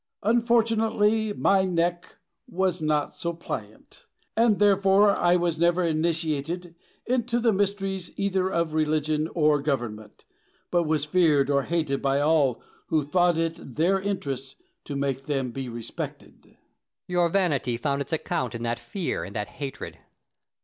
Unfortunately 0.23 1.31
my 1.31 1.63
neck 1.63 2.15
was 2.47 2.81
not 2.81 3.13
so 3.13 3.33
pliant, 3.33 4.07
and 4.35 4.57
therefore 4.57 5.11
I 5.11 5.35
was 5.35 5.59
never 5.59 5.83
initiated 5.83 6.73
into 7.05 7.39
the 7.39 7.53
mysteries 7.53 8.09
either 8.17 8.49
of 8.49 8.73
religion 8.73 9.29
or 9.35 9.61
government, 9.61 10.23
but 10.71 10.85
was 10.85 11.05
feared 11.05 11.51
or 11.51 11.61
hated 11.61 12.01
by 12.01 12.19
all 12.19 12.63
who 12.87 13.03
thought 13.05 13.37
it 13.37 13.75
their 13.75 14.01
interest 14.01 14.55
to 14.85 14.95
make 14.95 15.27
them 15.27 15.51
be 15.51 15.69
respected. 15.69 16.41
Plato. 16.41 16.57
Your 17.07 17.29
vanity 17.29 17.77
found 17.77 18.01
its 18.01 18.11
account 18.11 18.55
in 18.55 18.63
that 18.63 18.79
fear 18.79 19.23
and 19.23 19.35
that 19.35 19.49
hatred. 19.49 19.99